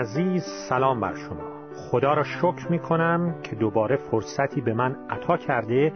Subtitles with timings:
[0.00, 1.68] عزیز سلام بر شما.
[1.76, 5.92] خدا را شکر می کنم که دوباره فرصتی به من عطا کرده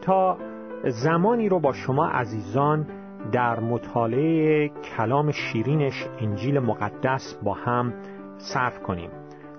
[0.00, 0.38] تا
[0.84, 2.86] زمانی رو با شما عزیزان
[3.32, 7.94] در مطالعه کلام شیرینش انجیل مقدس با هم
[8.38, 9.10] صرف کنیم.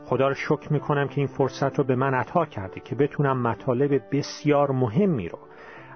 [0.06, 3.42] خدا را شکر می کنم که این فرصت رو به من عطا کرده که بتونم
[3.42, 5.40] مطالب بسیار مهمی رو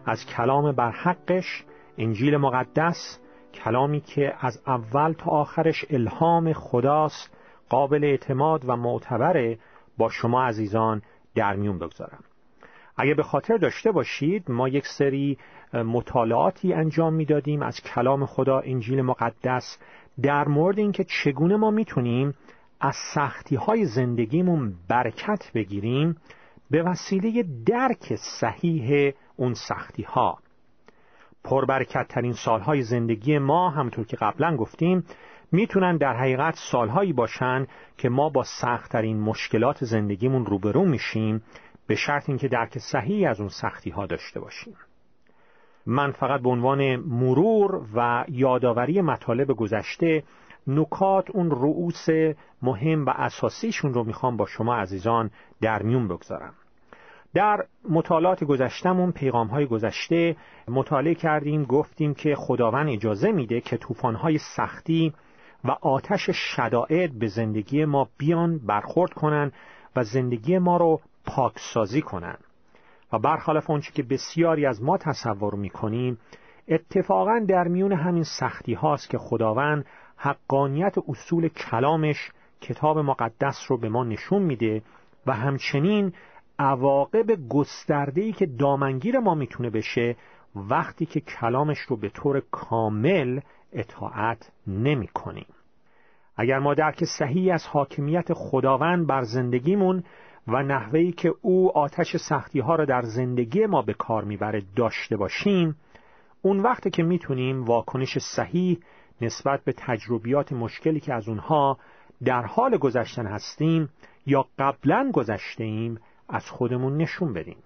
[0.06, 1.64] از کلام برحقش
[1.98, 3.20] انجیل مقدس
[3.54, 7.43] کلامی که از اول تا آخرش الهام خداست
[7.74, 9.58] قابل اعتماد و معتبره
[9.98, 11.02] با شما عزیزان
[11.36, 12.24] در میون بگذارم.
[12.98, 15.38] اگه به خاطر داشته باشید ما یک سری
[15.74, 19.78] مطالعاتی انجام می‌دادیم از کلام خدا انجیل مقدس
[20.22, 22.34] در مورد اینکه چگونه ما می‌تونیم
[22.82, 26.18] از سختی های زندگیمون برکت بگیریم
[26.72, 30.38] به وسیله درک صحیح اون سختی ها
[31.44, 35.04] پربرکت ترین سالهای زندگی ما همطور که قبلا گفتیم
[35.54, 41.44] می‌تونن در حقیقت سالهایی باشن که ما با سختترین مشکلات زندگیمون روبرو میشیم
[41.88, 44.74] به شرط اینکه درک صحیحی از اون سختی ها داشته باشیم.
[45.86, 50.24] من فقط به عنوان مرور و یادآوری مطالب گذشته
[50.68, 52.06] نکات اون رؤوس
[52.62, 56.54] مهم و اساسیشون رو می‌خوام با شما عزیزان در میون بگذارم.
[57.34, 60.36] در مطالعات گذشتمون پیغام های گذشته
[60.68, 65.14] مطالعه کردیم گفتیم که خداوند اجازه میده که های سختی
[65.64, 69.52] و آتش شدائد به زندگی ما بیان برخورد کنن
[69.96, 72.38] و زندگی ما رو پاکسازی کنن
[73.14, 76.18] و برخلاف آنچه که بسیاری از ما تصور می‌کنیم
[76.68, 79.86] اتفاقا در میون همین سختی هاست که خداوند
[80.18, 84.82] حقانیت اصول کلامش کتاب مقدس رو به ما نشون میده
[85.26, 86.14] و همچنین
[86.60, 90.16] عواقب گسترده‌ای که دامنگیر ما می‌تونه بشه
[90.56, 93.40] وقتی که کلامش رو به طور کامل
[93.74, 95.46] اطاعت نمی کنیم.
[96.38, 100.04] اگر ما درک صحیحی از حاکمیت خداوند بر زندگیمون
[100.48, 105.18] و نحوهی که او آتش سختی ها را در زندگی ما به کار می‌بره داشته
[105.18, 105.76] باشیم
[106.42, 108.80] اون وقتی که می‌تونیم واکنش صحیح
[109.22, 111.78] نسبت به تجربیات مشکلی که از اونها
[112.26, 113.90] در حال گذشتن هستیم
[114.26, 116.00] یا قبلا گذشته ایم
[116.30, 117.58] از خودمون نشون بدیم.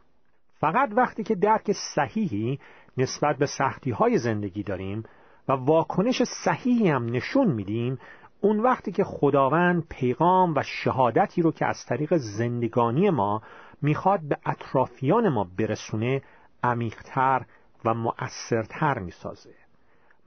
[0.59, 2.59] فقط وقتی که درک صحیحی
[2.97, 5.03] نسبت به سختی های زندگی داریم
[5.47, 8.00] و واکنش صحیحی هم نشون میدیم
[8.42, 13.42] اون وقتی که خداوند پیغام و شهادتی رو که از طریق زندگانی ما
[13.81, 16.22] می‌خواد به اطرافیان ما برسونه
[16.64, 17.46] عمیقتر
[17.86, 19.53] و مؤثرتر می‌سازه.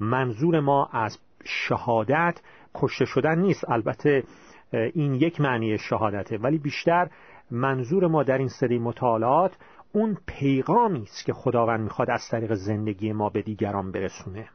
[0.00, 2.40] منظور ما از شهادت
[2.74, 3.70] کشته شدن نیست.
[3.70, 4.24] البته
[4.72, 6.38] این یک معنی شهادته.
[6.38, 7.10] ولی بیشتر
[7.50, 9.56] منظور ما در این سری مطالعات
[9.92, 14.48] اون پیغامی است که خداوند می‌خواد از طریق زندگی ما به دیگران برسونه.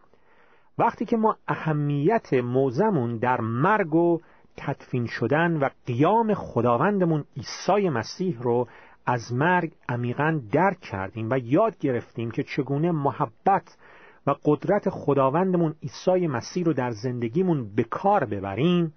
[0.77, 4.19] وقتی که ما اهمیت موزمون در مرگ و
[4.57, 8.67] تدفین شدن و قیام خداوندمون عیسی مسیح رو
[9.05, 13.77] از مرگ عمیقا درک کردیم و یاد گرفتیم که چگونه محبت
[14.27, 18.93] و قدرت خداوندمون عیسی مسیح رو در زندگیمون به کار ببریم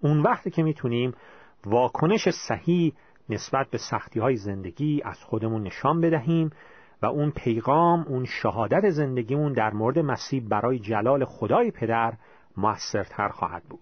[0.00, 1.14] اون وقتی که می‌تونیم
[1.66, 2.92] واکنش صحیح
[3.28, 6.50] نسبت به سختی های زندگی از خودمون نشان بدهیم
[7.02, 12.12] و اون پیغام اون شهادت زندگیمون در مورد مسیح برای جلال خدای پدر
[12.56, 13.80] موثرتر خواهد بود.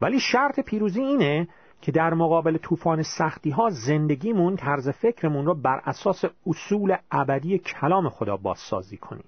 [0.00, 1.48] ولی شرط پیروزی اینه
[1.80, 8.08] که در مقابل طوفان سختی ها زندگیمون طرز فکرمون رو بر اساس اصول ابدی کلام
[8.08, 9.24] خدا بازسازی کنیم.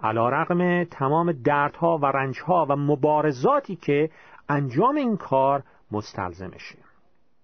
[0.00, 4.10] علا رقم تمام دردها و رنجها و مبارزاتی که
[4.48, 5.62] انجام این کار
[5.92, 6.78] مستلزمشه.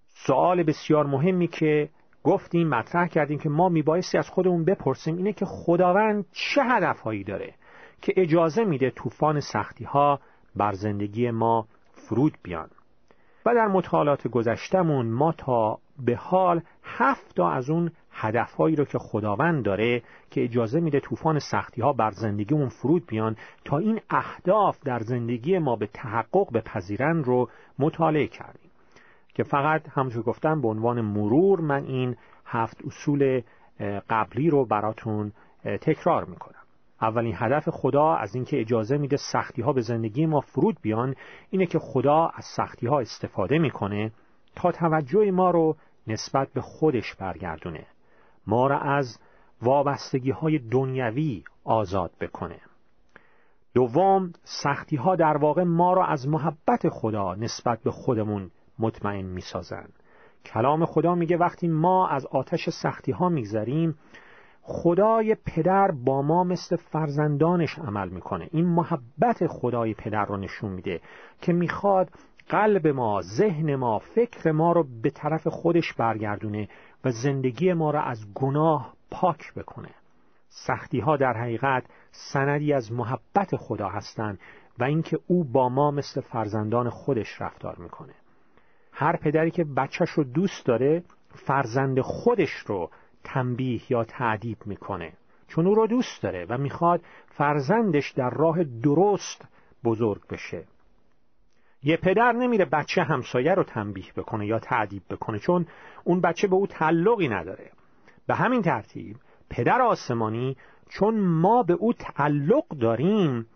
[0.09, 1.89] سوال بسیار مهمی که
[2.25, 7.55] گفتیم مطرح کردیم که ما میبایستی از خودمون بپرسیم اینه که خداوند چه هدفهایی داره
[8.03, 10.21] که اجازه میده طوفان سختی ها
[10.57, 12.69] بر زندگی ما فرود بیان.
[13.47, 18.99] و در مطالعات گذشتمون ما تا به حال هفت تا از اون هدفهایی رو که
[18.99, 24.79] خداوند داره که اجازه میده طوفان سختی ها بر زندگیمون فرود بیان تا این اهداف
[24.85, 28.64] در زندگی ما به تحقق بپذیرن رو مطالعه کردیم.
[29.35, 32.17] که فقط همونطور گفتم به عنوان مرور من این
[32.47, 33.43] هفت اصول
[34.11, 35.33] قبلی رو براتون
[35.65, 36.55] تکرار می‌کنم.
[37.03, 41.15] اولین هدف خدا از اینکه اجازه میده سختی ها به زندگی ما فرود بیان
[41.51, 44.13] اینه که خدا از سختی ها استفاده می‌کنه
[44.57, 45.77] تا توجه ما رو
[46.07, 47.87] نسبت به خودش برگردونه.
[48.47, 49.19] ما را از
[49.63, 52.61] وابستگی های دنیوی آزاد بکنه.
[53.75, 54.33] دوم
[54.63, 59.93] سختی ها در واقع ما را از محبت خدا نسبت به خودمون مطمئن می‌سازند
[60.45, 63.99] کلام خدا میگه وقتی ما از آتش سختی ها میگذریم
[64.63, 68.49] خدای پدر با ما مثل فرزندانش عمل می‌کنه.
[68.53, 71.01] این محبت خدای پدر رو نشون میده
[71.41, 72.11] که می‌خواد
[72.49, 76.69] قلب ما ذهن ما فکر ما رو به طرف خودش برگردونه
[77.05, 79.91] و زندگی ما را از گناه پاک بکنه.
[80.49, 84.39] سختی ها در حقیقت سندی از محبت خدا هستند
[84.79, 88.15] و اینکه او با ما مثل فرزندان خودش رفتار می‌کنه.
[88.97, 92.91] هر پدری که بچهش رو دوست داره فرزند خودش رو
[93.25, 95.13] تنبیه یا تعدیب می‌کنه.
[95.49, 99.49] چون او رو دوست داره و می‌خواد فرزندش در راه درست
[99.85, 100.65] بزرگ بشه.
[101.83, 105.67] یه پدر نمیره بچه همسایه رو تنبیه بکنه یا تعدیب بکنه چون
[106.05, 107.71] اون بچه به او تعلقی نداره.
[108.27, 109.17] به همین ترتیب
[109.51, 110.57] پدر آسمانی
[110.89, 113.47] چون ما به او تعلق داریم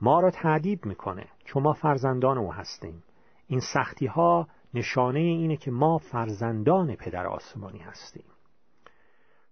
[0.00, 1.26] ما را تعدیب می‌کنه.
[1.44, 3.02] چون ما فرزندان او هستیم.
[3.46, 8.24] این سختی ها نشانه اینه که ما فرزندان پدر آسمانی هستیم.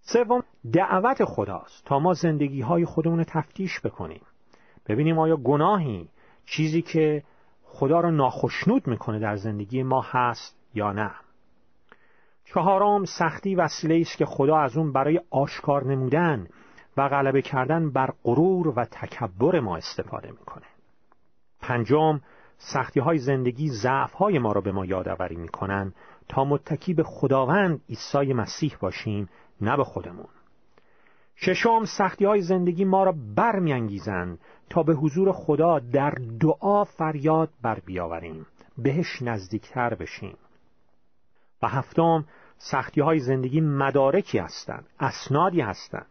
[0.00, 0.42] سوم
[0.72, 4.22] دعوت خداست تا ما زندگی های خودمون تفتیش بکنیم.
[4.86, 6.08] ببینیم آیا گناهی
[6.46, 7.22] چیزی که
[7.64, 11.10] خدا را ناخشنود می‌کنه در زندگی ما هست یا نه؟
[12.44, 16.48] چهارم سختی وسیله است که خدا از اون برای آشکار نمودن
[16.96, 20.66] و غلبه کردن بر غرور و تکبر ما استفاده می‌کنه.
[21.60, 22.20] پنجم
[22.64, 25.92] سختی های زندگی ضعف های ما را به ما یادآوری می‌کنن
[26.28, 29.28] تا متکی به خداوند عیسی مسیح باشیم
[29.60, 30.28] نه به خودمون.
[31.36, 34.38] ششم سختی های زندگی ما را برمیانگیزند
[34.70, 38.46] تا به حضور خدا در دعا فریاد بر بیاوریم
[38.78, 40.36] بهش نزدیکتر بشیم.
[41.62, 42.24] و هفتم
[42.58, 46.06] سختی های زندگی مدارکی هستند اسنادی هستند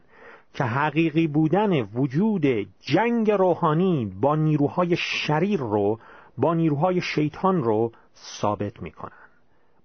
[0.53, 2.45] که حقیقی بودن وجود
[2.79, 5.99] جنگ روحانی با نیروهای شریر رو
[6.37, 9.11] با نیروهای شیطان رو ثابت می‌کنن.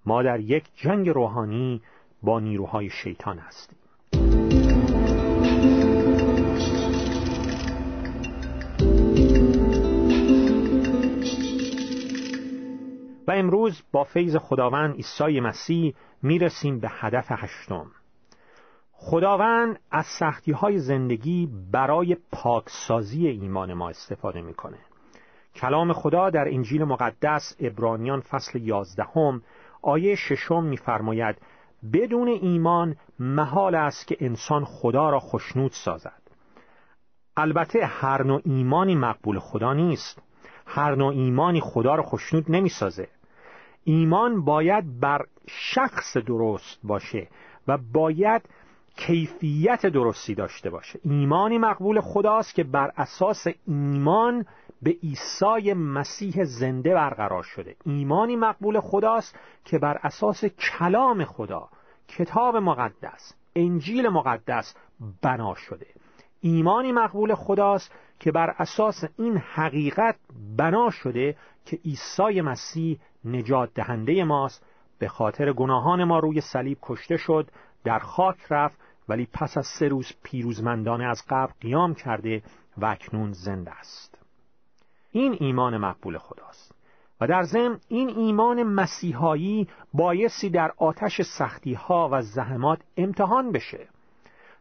[0.07, 1.83] ما در یک جنگ روحانی
[2.23, 3.79] با نیروهای شیطان هستیم.
[13.29, 17.87] و امروز با فیض خداوند عیسی مسیح می‌رسیم به هدف هشتم.
[18.93, 24.79] خداوند از سختی های زندگی برای پاکسازی ایمان ما استفاده می‌کنه.
[25.57, 29.43] کلام خدا در انجیل مقدس ابرانیان فصل یازدهم
[29.83, 31.37] آیه ششم میفرماید
[31.93, 36.23] بدون ایمان محال است که انسان خدا را خشنود سازد.
[37.37, 40.23] البته هر نوع ایمانی مقبول خدا نیست.
[40.67, 43.09] هر نوع ایمانی خدا را خشنود نمی‌سازه.
[43.85, 47.29] ایمان باید بر شخص درست باشه
[47.69, 48.43] و باید
[48.97, 51.01] کیفیت درستی داشته باشه.
[51.05, 54.47] ایمانی مقبول خداست که بر اساس ایمان
[54.83, 57.77] به عیسی مسیح زنده برقرار شده.
[57.85, 61.69] ایمانی مقبول خداست که بر اساس کلام خدا
[62.09, 64.75] کتاب مقدس انجیل مقدس
[65.23, 65.87] بنا شده.
[66.41, 70.17] ایمانی مقبول خداست که بر اساس این حقیقت
[70.57, 74.67] بنا شده که عیسی مسیح نجات دهنده ماست.
[74.99, 77.51] به خاطر گناهان ما روی صلیب کشته شد
[77.85, 82.43] در خاک رفت ولی پس از سه روز پیروزمندانه از قبر قیام کرده
[82.79, 84.19] و اکنون زنده است.
[85.13, 86.75] این ایمان مقبول خداست
[87.21, 93.89] و در ضمن این ایمان مسیحایی بایستی در آتش سختی ها و زحمات امتحان بشه.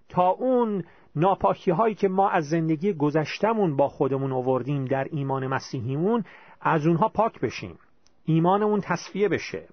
[0.09, 0.83] تا اون
[1.15, 6.23] ناپاکی هایی که ما از زندگی گذشتمون با خودمون آوردیم در ایمان مسیحیمون
[6.61, 7.79] از اونها پاک بشیم.
[8.25, 9.67] ایمانمون تصفیه بشه.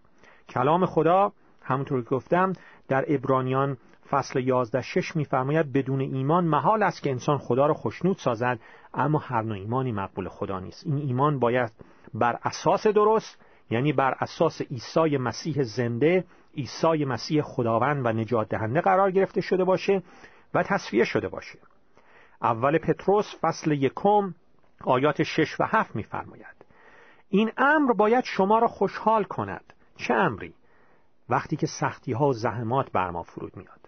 [0.48, 2.52] کلام خدا همونطور که گفتم
[2.88, 3.76] در ابرانیان
[4.12, 8.60] فصل 11 شش میفرماید بدون ایمان محال است که انسان خدا را خشنود سازد
[8.94, 10.86] اما هر نوع ایمانی مقبول خدا نیست.
[10.86, 11.72] این ایمان باید
[12.14, 16.24] بر اساس درست یعنی بر اساس عیسی مسیح زنده
[16.56, 20.02] عیسی مسیح خداوند و نجات دهنده قرار گرفته شده باشه
[20.54, 21.58] و تصفیه شده باشه.
[22.42, 24.34] اول پتروس فصل یکم
[24.84, 26.66] آیات شش و هفت میفرماید
[27.28, 29.72] این امر باید شما را خوشحال کند.
[29.96, 30.54] چه امری؟
[31.28, 33.81] وقتی که سختی ها و زحمات بر ما فرود میاد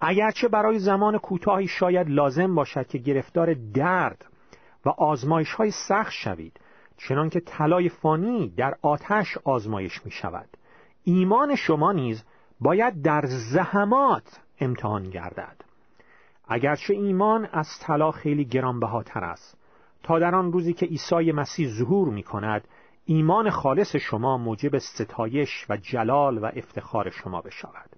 [0.00, 4.24] اگرچه برای زمان کوتاهی شاید لازم باشد که گرفتار درد
[4.86, 6.60] و آزمایش های سخت شوید
[6.96, 10.48] چنان که طلای فانی در آتش آزمایش می شود
[11.04, 12.24] ایمان شما نیز
[12.60, 15.56] باید در زحمات امتحان گردد.
[16.48, 19.58] اگرچه ایمان از طلا خیلی گرانبهاتر است
[20.02, 22.68] تا در آن روزی که عیسی مسیح ظهور می کند
[23.04, 27.97] ایمان خالص شما موجب ستایش و جلال و افتخار شما بشود.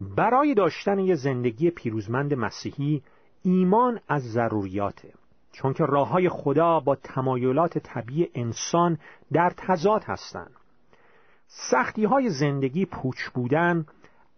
[0.00, 3.02] برای داشتن یه زندگی پیروزمند مسیحی
[3.42, 5.12] ایمان از ضروریاته.
[5.52, 8.98] چون که راه های خدا با تمایلات طبیعی انسان
[9.32, 10.50] در تضاد هستند.
[11.46, 13.86] سختی های زندگی پوچ بودن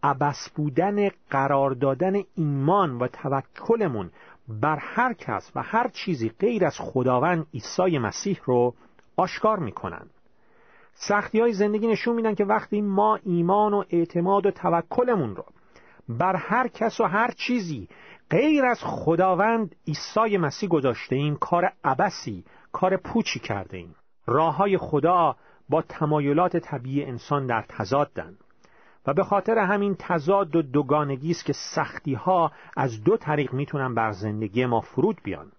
[0.02, 4.10] عبس بودن قرار دادن ایمان و توکلمون
[4.48, 8.74] بر هر کس و هر چیزی غیر از خداوند عیسی مسیح رو
[9.16, 10.06] آشکار می‌کنن
[10.94, 15.44] سختی های زندگی نشون میدن که وقتی ما ایمان و اعتماد و توکلمون رو
[16.08, 17.88] بر هر کس و هر چیزی
[18.30, 23.94] غیر از خداوند عیسی مسیح گذاشته ایم کار عبسی کار پوچی کرده ایم.
[24.26, 25.36] راه های خدا
[25.68, 28.36] با تمایلات طبیعی انسان در تضادن
[29.06, 33.94] و به خاطر همین تضاد و دوگانگی است که سختی ها از دو طریق می‌تونن
[33.94, 35.52] بر زندگی ما فرود بیان.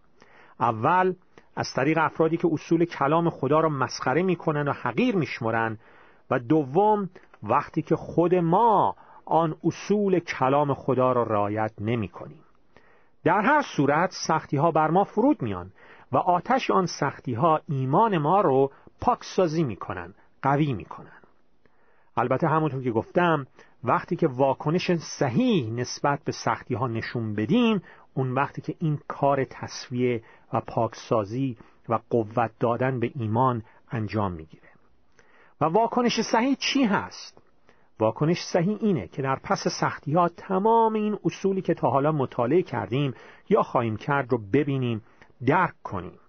[0.59, 1.13] اول
[1.62, 5.77] از طریق افرادی که اصول کلام خدا را مسخره می‌کنن و حقیر میشمرن
[6.32, 7.10] و دوم
[7.44, 12.44] وقتی که خود ما آن اصول کلام خدا را رعایت نمی کنیم.
[13.24, 15.72] در هر صورت سختی ها بر ما فرود میان
[16.12, 21.22] و آتش آن سختی ها ایمان ما رو پاکسازی می‌کنن قوی می‌کنن
[22.18, 23.48] البته همونطور که گفتم
[23.83, 27.81] وقتی که واکنش صحیح نسبت به سختی ها نشون بدیم
[28.13, 30.23] اون وقتی که این کار تصویه
[30.53, 31.57] و پاکسازی
[31.89, 34.69] و قوت دادن به ایمان انجام می‌گیره
[35.61, 37.41] و واکنش صحیح چی هست؟
[38.00, 42.61] واکنش صحیح اینه که در پس سختی ها تمام این اصولی که تا حالا مطالعه
[42.61, 43.13] کردیم
[43.50, 45.01] یا خواهیم کرد رو ببینیم
[45.45, 46.19] درک کنیم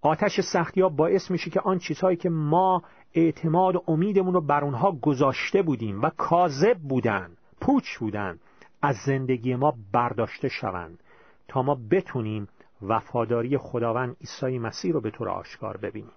[0.00, 2.82] آتش سختی ها باعث میشه که آن چیزهایی که ما
[3.14, 8.38] اعتماد و امیدمون رو بر اونها گذاشته بودیم و کاذب بودن پوچ بودن
[8.82, 11.02] از زندگی ما برداشته شوند
[11.48, 12.48] تا ما بتونیم
[12.82, 16.12] وفاداری خداوند عیسی مسیح رو به طور آشکار ببینیم.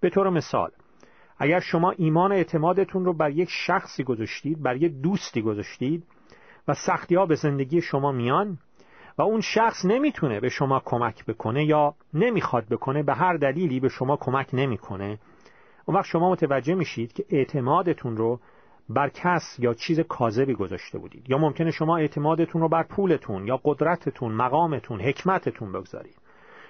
[0.00, 0.70] به طور مثال
[1.38, 6.04] اگر شما ایمان اعتمادتون رو بر یک شخصی گذاشتید بر یک دوستی گذاشتید
[6.68, 8.58] و سختی ها به زندگی شما میان
[9.18, 13.88] و اون شخص نمی‌تونه به شما کمک بکنه یا نمی‌خواد بکنه به هر دلیلی به
[13.88, 15.18] شما کمک نمی‌کنه
[15.90, 18.40] اون وقت شما متوجه میشید که اعتمادتون رو
[18.88, 21.30] بر کس یا چیز کاذبی گذاشته بودید.
[21.30, 26.16] یا ممکنه شما اعتمادتون رو بر پولتون یا قدرتتون مقامتون حکمتتون بگذارید.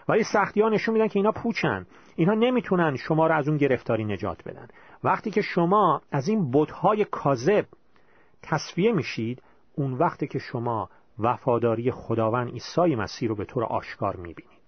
[0.08, 1.86] ولی سختی ها نشون میدن که اینا پوچن.
[2.16, 4.68] اینها نمی‌تونن شما رو از اون گرفتاری نجات بدن.
[5.04, 7.66] وقتی که شما از این بتهای کاذب
[8.42, 9.42] تصفیه میشید
[9.74, 14.59] اون وقتی که شما وفاداری خداوند عیسی مسیح رو به طور آشکار می‌بینید.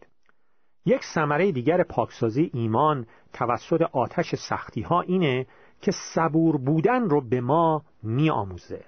[0.87, 5.47] یک ثمره دیگر پاکسازی ایمان توسط آتش سختی ها اینه
[5.81, 8.85] که صبور بودن رو به ما میآموزه.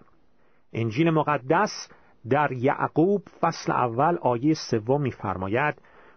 [0.73, 1.89] انجیل مقدس
[2.31, 5.75] در یعقوب فصل اول آیه سوم میفرماید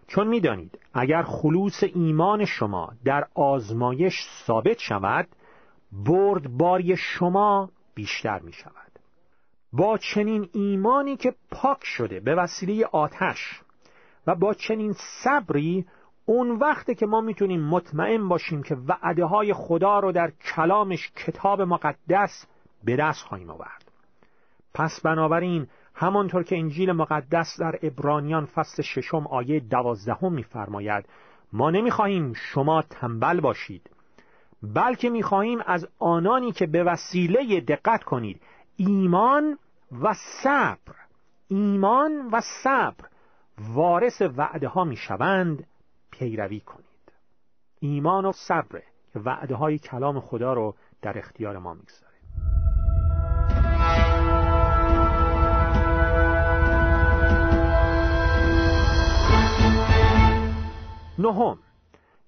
[0.07, 4.13] چون می‌دانید اگر خلوص ایمان شما در آزمایش
[4.45, 5.27] ثابت شود
[5.91, 8.91] بردباری شما بیشتر می شود
[9.73, 13.61] با چنین ایمانی که پاک شده به وسیله آتش
[14.27, 15.85] و با چنین صبری
[16.25, 21.61] اون وقته که ما می‌تونیم مطمئن باشیم که وعده های خدا رو در کلامش کتاب
[21.61, 22.45] مقدس
[22.83, 23.91] به دست خواهیم آورد.
[24.73, 31.05] پس بنابراین همانطور که انجیل مقدس در ابرانیان فصل ششم آیه دوازدهم میفرماید
[31.53, 33.89] ما نمی‌خواهیم شما تنبل باشید
[34.63, 38.41] بلکه می‌خواهیم از آنانی که به وسیله دقت کنید
[38.77, 39.57] ایمان
[40.01, 40.95] و صبر
[41.47, 43.05] ایمان و صبر
[43.61, 45.67] وارث وعده ها می‌شوند
[46.11, 46.87] پیروی کنید.
[47.79, 48.81] ایمان و صبر
[49.13, 52.17] که وعده های کلام خدا رو در اختیار ما می‌گذاره
[61.19, 61.57] نهم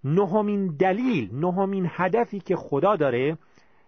[0.04, 3.38] نهمین دلیل نهمین هدفی که خدا داره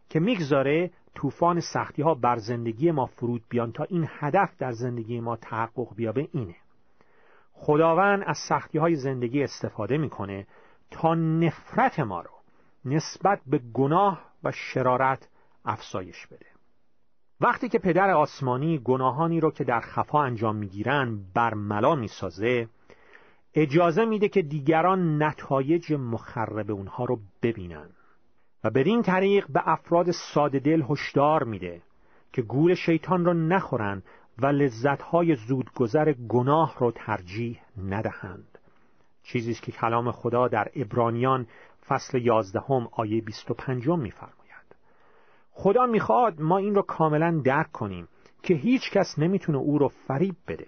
[0.10, 5.20] که می‌گذاره طوفان سختی ها بر زندگی ما فرود بیان تا این هدف در زندگی
[5.20, 6.56] ما تحقق بیابه اینه.
[7.64, 10.48] خداوند از سختی های زندگی استفاده می‌کنه
[10.92, 12.30] تا نفرت ما رو
[12.86, 15.30] نسبت به گناه و شرارت
[15.66, 16.46] افزایش بده.
[17.42, 22.68] وقتی که پدر آسمانی گناهانی رو که در خفا انجام می‌گیرن برملا می‌سازه
[23.54, 27.90] اجازه میده که دیگران نتایج مخرب اونها رو ببینن
[28.64, 31.82] و بدین طریق به افراد ساده دل هشدار میده
[32.34, 34.04] که گول شیطان رو نخورن
[34.38, 38.58] و لذتهای زودگذر گناه رو ترجیح ندهند.
[39.24, 41.48] چیزی که کلام خدا در ابرانیان
[41.88, 44.76] فصل یازدهم آیه 25 میفرماید.
[45.52, 48.08] خدا می‌خواد ما این رو کاملا درک کنیم
[48.44, 50.68] که هیچ کس نمی‌تونه او رو فریب بده.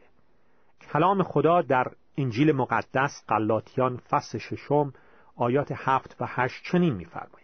[0.94, 4.94] کلام خدا در انجیل مقدس قلاتیان فصل ششم
[5.36, 7.44] آیات هفت و هشت چنین میفرماید.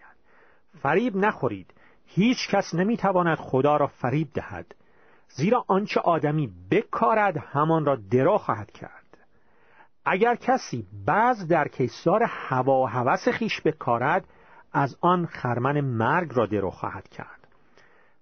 [0.82, 1.74] فریب نخورید.
[2.06, 4.76] هیچ کس نمی‌تواند خدا را فریب دهد.
[5.30, 9.18] زیرا آنچه آدمی بکارد همان را درا خواهد کرد.
[10.06, 14.26] اگر کسی بعض در کیسار هوا و هوس خیش بکارد
[14.74, 17.48] از آن خرمن مرگ را درو خواهد کرد.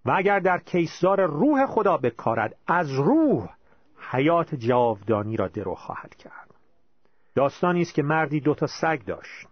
[0.06, 3.50] و اگر در کیسار روح خدا بکارد از روح
[4.12, 6.54] حیات جاودانی را درو خواهد کرد.
[7.36, 9.48] داستانی است که مردی دو تا سگ داشت.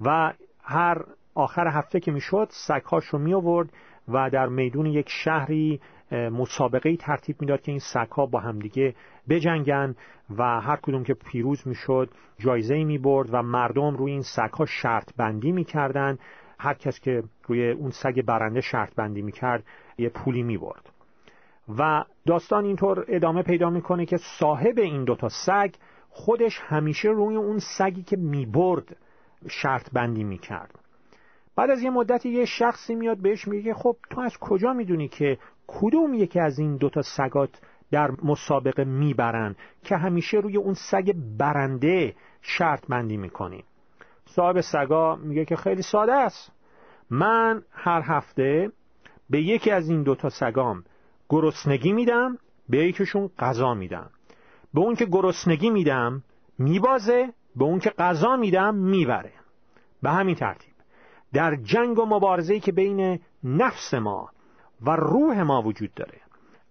[0.00, 0.32] و
[0.62, 3.72] هر آخر هفته که می‌شد سگهاش رو می آورد
[4.08, 5.80] و در میدون یک شهری
[6.12, 8.94] مسابقه ترتیب می‌داد که این سگها با همدیگه
[9.28, 9.94] بجنگن
[10.38, 15.10] و هر کدوم که پیروز می‌شد جایزه می برد و مردم روی این سگها شرط
[15.16, 16.18] بندی می‌کردن.
[16.58, 19.64] هر کس که روی اون سگ برنده شرط بندی می‌کرد
[19.98, 20.90] یه پولی می برد
[21.78, 25.74] و داستان اینطور ادامه پیدا می‌کنه که صاحب این دوتا سگ
[26.10, 28.96] خودش همیشه روی اون سگی که می‌برد
[29.48, 30.83] شرط بندی می‌کرد.
[31.56, 35.38] بعد از یه مدتی یه شخصی میاد بهش میگه خب تو از کجا می‌دونی که
[35.66, 42.14] کدوم یکی از این دوتا سگات در مسابقه می‌برن که همیشه روی اون سگ برنده
[42.42, 43.64] شرط بندی می‌کنی؟
[44.26, 46.52] صاحب سگا میگه که خیلی ساده است.
[47.10, 48.72] من هر هفته
[49.30, 50.84] به یکی از این دوتا سگام
[51.28, 54.10] گرسنگی میدم به یکیشون غذا میدم.
[54.74, 56.22] به اون که گرسنگی میدم
[56.58, 59.32] میبازه به اون که غذا میدم می‌بره.
[60.02, 60.73] به همین ترتیب.
[61.34, 64.28] در جنگ و مبارزه‌ای که بین نفس ما
[64.82, 66.20] و روح ما وجود داره.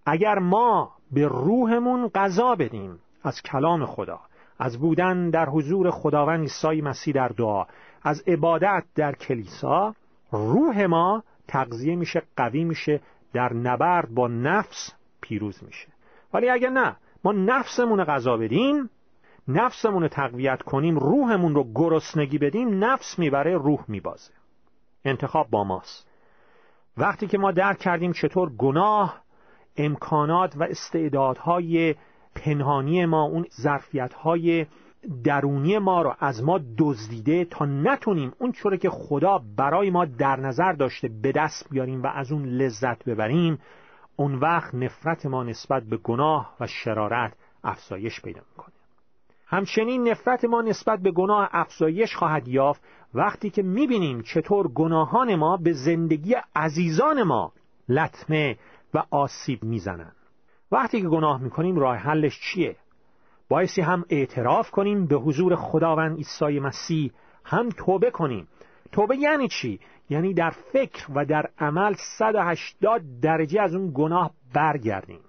[0.06, 4.20] اگر ما به روحمون غذا بدیم از کلام خدا
[4.58, 7.66] از بودن در حضور خداوند عیسی مسیح در دعا
[8.02, 9.94] از عبادت در کلیسا
[10.32, 13.00] روح ما تغذیه میشه قوی میشه
[13.32, 15.88] در نبرد با نفس پیروز میشه.
[16.34, 18.90] ولی اگر نه ما نفسمون غذا بدیم
[19.48, 24.32] نفسمون رو تقویت کنیم روحمون رو گرسنگی بدیم نفس می‌بره روح میبازه.
[25.04, 26.08] انتخاب با ماست.
[26.96, 29.20] وقتی که ما درک کردیم چطور گناه
[29.76, 31.94] امکانات و استعدادهای
[32.34, 34.66] پنهانی ما اون ظرفیتهای
[35.24, 40.40] درونی ما رو از ما دزدیده تا نتونیم اون چوره که خدا برای ما در
[40.40, 43.58] نظر داشته به دست بیاریم و از اون لذت ببریم
[44.16, 47.32] اون وقت نفرت ما نسبت به گناه و شرارت
[47.64, 48.74] افزایش پیدا می‌کنه.
[49.46, 52.82] همچنین نفرت ما نسبت به گناه افزایش خواهد یافت
[53.14, 57.52] وقتی که می‌بینیم چطور گناهان ما به زندگی عزیزان ما
[57.88, 58.56] لطمه
[58.94, 60.12] و آسیب می‌زنن
[60.72, 62.76] وقتی که گناه می‌کنیم راه حلش چیه؟
[63.48, 67.12] بایستی هم اعتراف کنیم به حضور خداوند عیسی مسیح
[67.44, 68.48] هم توبه کنیم.
[68.92, 75.20] توبه یعنی چی؟ یعنی در فکر و در عمل 180 درجه از اون گناه برگردیم.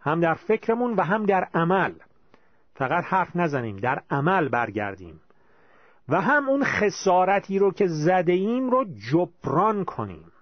[0.00, 1.92] هم در فکرمون و هم در عمل.
[2.74, 5.20] فقط حرف نزنیم در عمل برگردیم.
[6.12, 10.32] و هم اون خسارتی رو که زده ایم رو جبران کنیم.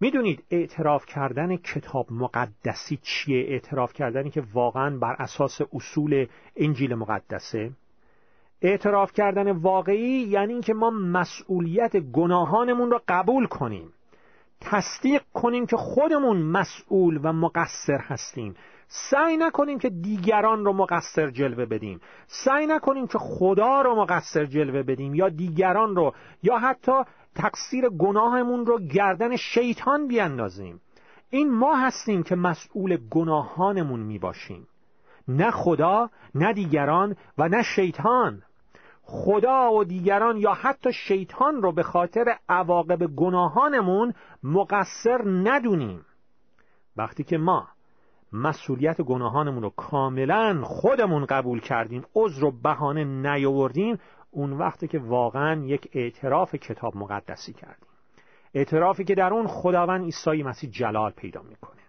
[0.00, 7.70] می‌دونید اعتراف کردن کتاب مقدسی چیه؟ اعتراف کردنی که واقعا بر اساس اصول انجیل مقدسه.
[8.62, 13.92] اعتراف کردن واقعی یعنی اینکه ما مسئولیت گناهانمون رو قبول کنیم.
[14.60, 18.54] تصدیق کنیم که خودمون مسئول و مقصر هستیم.
[18.88, 22.00] سعی نکنیم که دیگران رو مقصر جلوه بدیم.
[22.26, 27.02] سعی نکنیم که خدا رو مقصر جلوه بدیم یا دیگران رو یا حتی
[27.34, 30.80] تقصیر گناهمون رو گردن شیطان بیاندازیم.
[31.30, 34.68] این ما هستیم که مسئول گناهانمون می باشیم.
[35.28, 38.42] نه خدا نه دیگران و نه شیطان.
[39.02, 46.06] خدا و دیگران یا حتی شیطان رو به خاطر عواقب گناهانمون مقصر ندونیم.
[46.96, 47.68] وقتی که ما
[48.34, 53.98] مسئولیت گناهانمون رو کاملا خودمون قبول کردیم عذر و بهانه نیاوردیم.
[54.30, 57.88] اون وقتی که واقعا یک اعتراف کتاب مقدسی کردیم.
[58.54, 61.80] اعترافی که در اون خداوند عیسی مسیح جلال پیدا می‌کنه.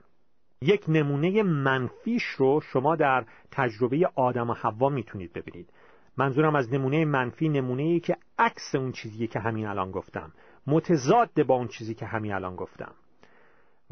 [0.62, 5.70] یک نمونه منفیش رو شما در تجربه آدم و حوا می‌تونید ببینید.
[6.18, 10.32] منظورم از نمونه منفی نمونه ای که عکس اون چیزیه که همین الان گفتم.
[10.68, 12.94] متضاد با اون چیزی که همین الان گفتم.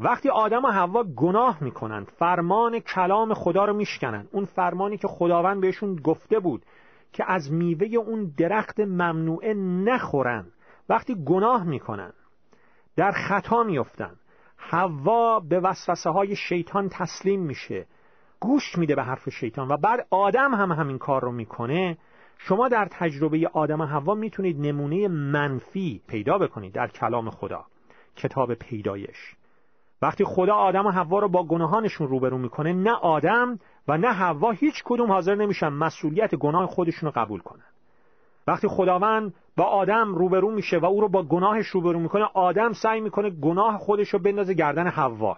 [0.00, 5.60] وقتی آدم و حوا گناه می‌کنن فرمان کلام خدا رو میشکنن اون فرمانی که خداوند
[5.60, 6.62] بهشون گفته بود
[7.12, 10.46] که از میوه اون درخت ممنوعه نخورن
[10.88, 12.12] وقتی گناه می‌کنن
[12.96, 14.12] در خطا میفتن
[14.56, 17.86] حوا به وسوسه های شیطان تسلیم میشه
[18.40, 21.98] گوش میده به حرف شیطان و بعد آدم هم همین کار رو می‌کنه.
[22.38, 27.64] شما در تجربه آدم و حوا می‌تونید نمونه منفی پیدا بکنید در کلام خدا.
[28.16, 29.34] کتاب پیدایش.
[30.02, 34.50] وقتی خدا آدم و حوا رو با گناهانشون روبرو می‌کنه نه آدم و نه حوا
[34.50, 37.64] هیچ کدوم حاضر نمیشن مسئولیت گناه خودشون رو قبول کنن.
[38.46, 43.00] وقتی خداوند با آدم روبرو میشه و او رو با گناهش روبرو می‌کنه آدم سعی
[43.00, 45.36] می‌کنه گناه خودش رو بندازه گردن حوا.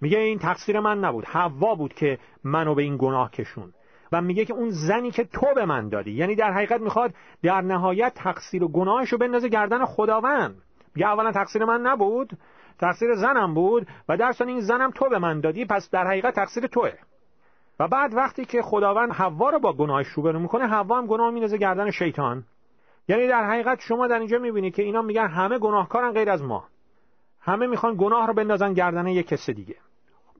[0.00, 3.72] میگه این تقصیر من نبود حوا بود که منو به این گناه کشون.
[4.12, 7.60] و میگه که اون زنی که تو به من دادی یعنی در حقیقت می‌خواد در
[7.60, 10.62] نهایت تقصیر و گناهش رو بندازه گردن خداوند.
[10.94, 12.30] میگه اولا تقصیر من نبود
[12.80, 16.66] تقصیر زنم بود و در این زنم تو به من دادی پس در حقیقت تقصیر
[16.66, 16.92] توه.
[17.80, 21.58] و بعد وقتی که خداوند حوا رو با گناهش روبرو می‌کنه حوا هم گناه مینازه
[21.58, 22.44] گردن شیطان.
[23.08, 26.64] یعنی در حقیقت شما در اینجا می‌بینید که اینا میگن همه گناهکارن غیر از ما.
[27.40, 29.76] همه می‌خوان گناه رو بندازن گردنه یک کس دیگه.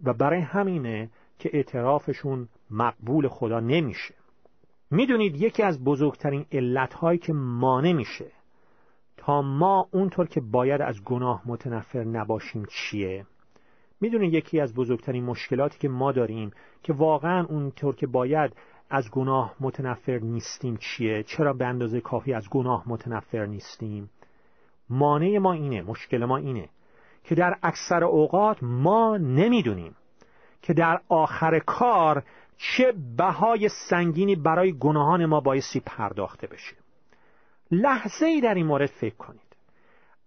[0.05, 4.15] و برای همینه که اعترافشون مقبول خدا نمیشه.
[4.91, 8.33] می‌دونید یکی از بزرگترین علتهایی که مانع میشه
[9.39, 13.27] ما اونطور که باید از گناه متنفر نباشیم چیه؟
[14.01, 16.51] می‌دونید یکی از بزرگترین مشکلاتی که ما داریم
[16.83, 18.53] که واقعا اونطور که باید
[18.91, 24.11] از گناه متنفر نیستیم چیه؟ چرا به اندازه کافی از گناه متنفر نیستیم؟
[24.91, 26.69] مانع ما اینه مشکل ما اینه
[27.25, 29.97] که در اکثر اوقات ما نمی‌دونیم
[30.63, 32.25] که در آخر کار
[32.57, 36.80] چه بهای سنگینی برای گناهان ما بایستی پرداخته بشه
[37.71, 39.57] لحظه ای در این مورد فکر کنید.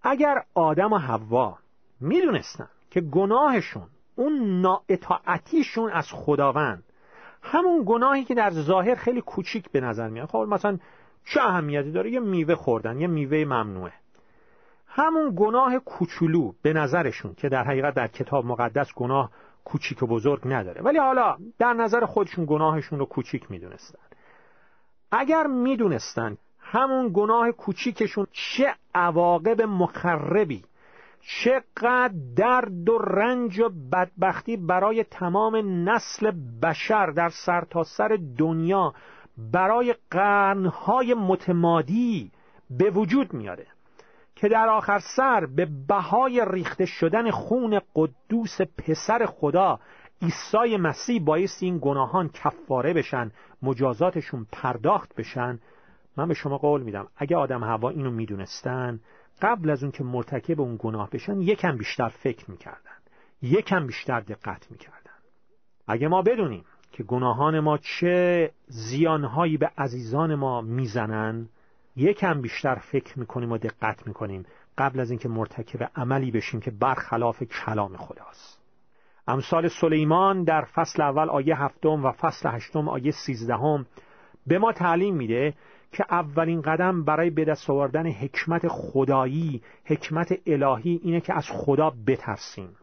[0.02, 1.58] اگر آدم و حوا
[2.02, 6.84] می‌دونستن که گناهشون اون نااطاعتیشون از خداوند
[7.42, 10.78] همون گناهی که در ظاهر خیلی کوچیک به نظر میاد خب مثلا
[11.26, 13.94] چه اهمیتی داره؟ یه میوه خوردن یه میوه ممنوعه.
[14.88, 19.32] همون گناه کوچولو به نظرشون که در حقیقت در کتاب مقدس گناه
[19.66, 20.82] کوچیک و بزرگ نداره.
[20.82, 24.00] ولی حالا در نظر خودشون گناهشون رو کوچیک می‌دونستن.
[25.12, 26.38] اگر می‌دونستن
[26.74, 30.64] همون گناه کوچیکشون چه عواقب مخربی
[31.22, 35.56] چقدر درد و رنج و بدبختی برای تمام
[35.90, 36.32] نسل
[36.64, 38.94] بشر در سرتاسر سر دنیا
[39.38, 42.32] برای قرنهای متمادی
[42.70, 43.68] به وجود میاره
[44.36, 49.80] که در آخر سر به بهای ریخته شدن خون قدوس پسر خدا
[50.22, 53.32] عیسی مسیح بایستی این گناهان کفاره بشن
[53.62, 55.60] مجازاتشون پرداخت بشن
[56.18, 59.00] من به شما قول میدم اگه آدم هوا اینو می‌دونستن
[59.42, 62.98] قبل از اون که مرتکب اون گناه بشن یکم بیشتر فکر می‌کردن
[63.42, 65.12] یکم بیشتر دقت می‌کردن.
[65.88, 71.50] اگه ما بدونیم که گناهان ما چه زیانهایی به عزیزان ما می‌زنن
[71.96, 74.46] یکم بیشتر فکر می‌کنیم و دقت می‌کنیم
[74.78, 78.62] قبل از اینکه مرتکب عملی بشیم که برخلاف کلام خداست.
[79.28, 83.86] امثال سلیمان در فصل اول آیه هفتم و فصل هشتم آیه سیزدهم
[84.48, 85.54] به ما تعلیم میده
[85.94, 91.94] که اولین قدم برای به دست آوردن حکمت خدایی حکمت الهی اینه که از خدا
[92.08, 92.76] بترسیم.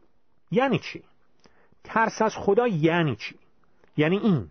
[0.50, 1.02] یعنی چی؟
[1.84, 3.34] ترس از خدا یعنی چی؟
[3.96, 4.50] یعنی این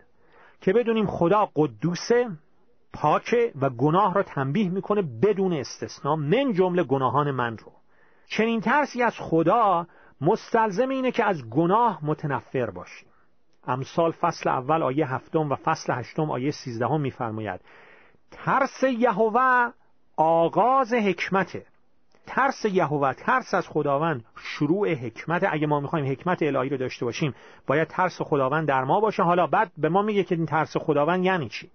[0.60, 2.30] که بدونیم خدا قدوسه
[2.92, 7.72] پاکه و گناه را تنبیه می‌کنه بدون استثنا من جمله گناهان من رو.
[8.26, 9.86] چنین ترسی از خدا
[10.20, 13.08] مستلزم اینه که از گناه متنفر باشیم.
[13.66, 17.60] امثال فصل اول آیه هفتم و فصل هشتم آیه سیزدهم میفرماید
[18.30, 19.70] ترس یهوه
[20.16, 21.66] آغاز حکمته.
[22.26, 25.44] ترس یهوه ترس از خداوند شروع حکمت.
[25.50, 27.34] اگه ما می‌خوایم حکمت الهی رو داشته باشیم
[27.66, 29.22] باید ترس خداوند در ما باشه.
[29.22, 31.70] حالا بعد به ما میگه که این ترس خداوند یعنی چی؟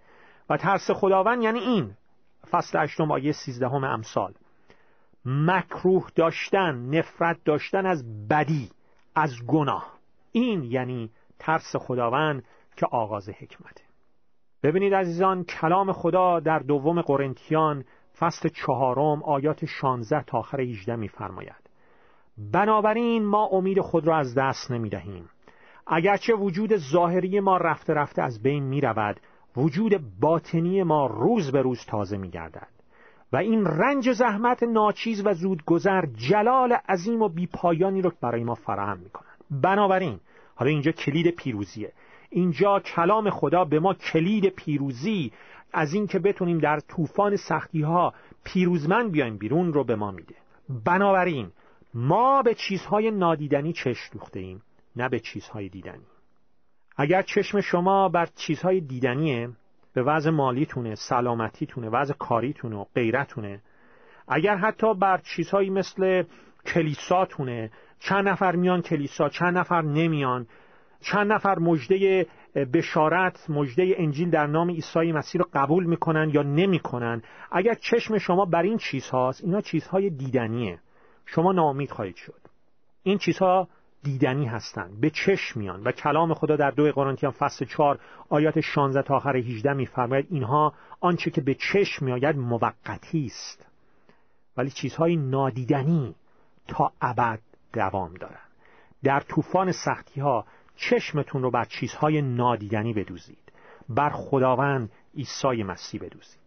[0.49, 1.91] و ترس خداوند یعنی این.
[2.51, 4.33] فصل هشتم آیه سیزدهم امثال.
[5.25, 8.69] مکروه داشتن نفرت داشتن از بدی
[9.15, 9.93] از گناه.
[10.31, 12.43] این یعنی ترس خداوند
[12.75, 13.84] که آغاز حکمته.
[14.65, 17.85] ببینید عزیزان کلام خدا در دوم قرنتیان
[18.19, 21.69] فصل چهارم آیات 16 تا آخر 18 میفرماید.
[22.53, 25.29] بنابراین ما امید خود را از دست نمی دهیم
[25.87, 29.19] اگرچه وجود ظاهری ما رفته رفته از بین می رود
[29.57, 32.69] وجود باطنی ما روز به روز تازه می گردد
[33.33, 38.97] و این رنج زحمت ناچیز و زودگذر جلال عظیم و بیپایانی رو برای ما فراهم
[38.97, 40.19] می کنند بنابراین
[40.55, 41.93] حالا اینجا کلید پیروزیه.
[42.35, 45.31] اینجا کلام خدا به ما کلید پیروزی
[45.73, 50.35] از اینکه بتونیم در طوفان سختی ها پیروزمند بیایم بیرون رو به ما میده.
[50.85, 51.51] بنابراین
[51.93, 54.61] ما به چیزهای نادیدنی چشم دوخته ایم
[54.95, 56.05] نه به چیزهای دیدنی.
[56.97, 59.49] اگر چشم شما بر چیزهای دیدنیه
[59.93, 63.61] به وضع مالیتونه سلامتیتونه وضع کاریتونه غیرتونه
[64.27, 66.23] اگر حتی بر چیزهایی مثل
[66.65, 70.47] کلیساتونه چند نفر میان کلیسا چند نفر نمیان
[71.05, 72.27] چند نفر مجده
[72.73, 78.45] بشارت مجده انجیل در نام عیسی مسیح رو قبول می‌کنن یا نمی‌کنن؟ اگر چشم شما
[78.45, 80.79] بر این چیزهاست اینا چیزهای دیدنیه.
[81.25, 82.41] شما ناامید خواهید شد.
[83.03, 83.67] این چیزها
[84.03, 85.83] دیدنی هستند به چشم میان.
[85.83, 90.73] و کلام خدا در دو قرنتیان فصل 4 آیات 16 تا آخر 18 میفرماید اینها
[90.99, 93.67] آنچه که به چشم میآید موقتی است.
[94.57, 96.15] ولی چیزهای نادیدنی
[96.67, 97.39] تا ابد
[97.73, 98.39] دوام دارند
[99.03, 103.51] در طوفان سختی ها چشمتون رو بر چیزهای نادیدنی بدوزید.
[103.89, 106.45] بر خداوند عیسی مسیح بدوزید.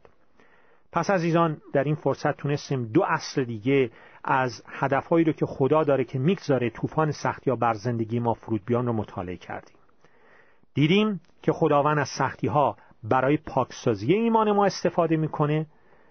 [0.92, 3.90] پس عزیزان در این فرصت تونستیم دو اصل دیگه
[4.24, 8.64] از هدفهایی رو که خدا داره که می‌گذاره طوفان سختی ها بر زندگی ما فرود
[8.64, 9.76] بیان رو مطالعه کردیم.
[10.74, 15.66] دیدیم که خداوند از سختی ها برای پاکسازی ایمان ما استفاده می‌کنه.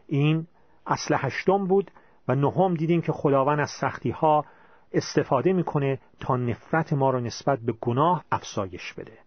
[0.08, 0.47] این
[0.88, 1.91] اصل هشتم بود
[2.27, 4.45] و نهم دیدیم که خداوند از سختی ها
[4.93, 9.17] استفاده می‌کنه تا نفرت ما رو نسبت به گناه افزایش بده.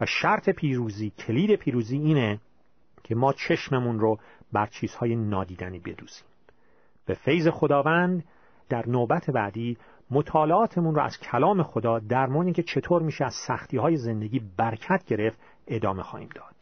[0.00, 2.40] و شرط پیروزی کلید پیروزی اینه
[3.04, 4.18] که ما چشممون رو
[4.52, 6.24] بر چیزهای نادیدنی بدوزیم.
[7.06, 8.24] به فیض خداوند
[8.68, 9.76] در نوبت بعدی
[10.10, 15.04] مطالعاتمون رو از کلام خدا در مورد که چطور میشه از سختی های زندگی برکت
[15.06, 16.54] گرفت ادامه خواهیم داد.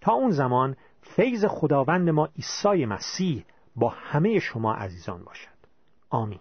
[0.00, 3.44] تا اون زمان فیض خداوند ما عیسی مسیح
[3.76, 5.58] با همه شما عزیزان باشد.
[6.10, 6.40] آمین.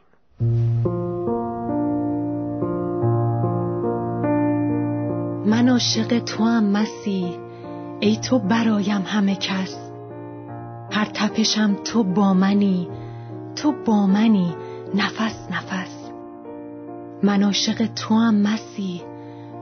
[5.47, 7.37] من عاشق تو هم مسیح.
[7.99, 9.75] ای تو برایم همه کس.
[10.91, 12.87] هر تپشم تو با منی.
[13.55, 14.55] تو با منی.
[14.95, 16.11] نفس نفس.
[17.23, 19.01] من عاشق تو هم مسیح.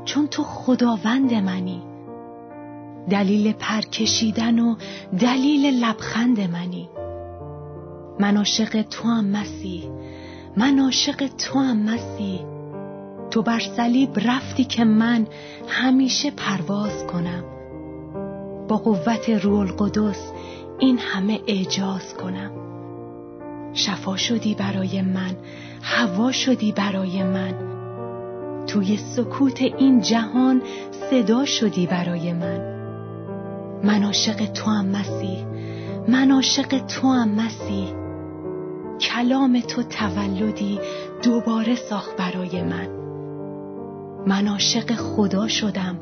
[0.05, 1.81] چون تو خداوند منی.
[3.09, 4.75] دلیل پرکشیدن و
[5.19, 6.89] دلیل لبخند منی.
[8.19, 9.89] من عاشق تو هم مسیح.
[10.57, 12.41] من عاشق تو هم مسیح.
[13.35, 15.27] تو بر صلیب رفتی که من
[15.67, 17.43] همیشه پرواز کنم.
[18.67, 20.31] با قوت روح القدس
[20.79, 22.51] این همه اعجاز کنم.
[23.73, 25.35] شفا شدی برای من
[25.81, 27.53] هوا شدی برای من.
[28.67, 30.61] توی سکوت این جهان
[31.09, 32.59] صدا شدی برای من.
[33.83, 35.45] من عاشق تو هم مسیح
[36.07, 37.93] من عاشق تو هم مسیح.
[39.01, 40.79] کلام تو تولدی
[41.23, 43.04] دوباره ساخت برای من.
[44.27, 45.99] من عاشق خدا شدم.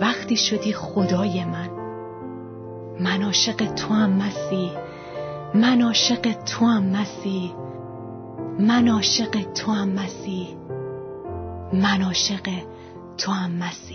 [0.00, 1.70] وقتی شدی خدای من.
[3.00, 4.72] من عاشق تو هم مسیح.
[5.54, 7.54] من عاشق تو هم مسیح.
[8.58, 10.56] من عاشق تو هم مسیح.
[11.72, 12.48] من عاشق
[13.18, 13.89] تو هم مسیح.